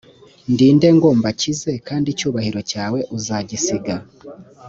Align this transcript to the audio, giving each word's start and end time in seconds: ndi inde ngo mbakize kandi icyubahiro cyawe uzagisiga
ndi 0.51 0.65
inde 0.71 0.87
ngo 0.95 1.07
mbakize 1.19 1.71
kandi 1.87 2.07
icyubahiro 2.09 2.59
cyawe 2.71 2.99
uzagisiga 3.17 3.95